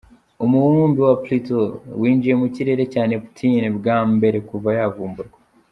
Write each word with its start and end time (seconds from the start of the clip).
Umubumbe 0.45 0.99
wa 1.07 1.15
Pluto 1.23 1.57
winjiye 2.01 2.35
mu 2.41 2.47
kirere 2.55 2.83
cya 2.93 3.03
Neptune 3.11 3.67
bwa 3.77 3.97
mbere 4.13 4.37
kuva 4.49 4.69
yavumburwa. 4.79 5.37